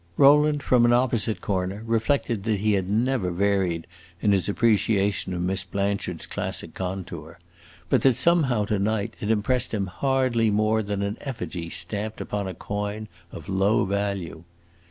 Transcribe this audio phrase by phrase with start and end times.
[0.17, 3.85] Rowland, from an opposite corner, reflected that he had never varied
[4.19, 7.37] in his appreciation of Miss Blanchard's classic contour,
[7.87, 12.47] but that somehow, to night, it impressed him hardly more than an effigy stamped upon
[12.47, 14.43] a coin of low value.